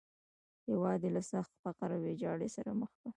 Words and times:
هېواد 0.67 0.99
یې 1.05 1.09
له 1.15 1.21
سخت 1.31 1.51
فقر 1.63 1.89
او 1.95 2.01
ویجاړۍ 2.05 2.49
سره 2.55 2.69
مخ 2.79 2.91
کړ. 3.01 3.09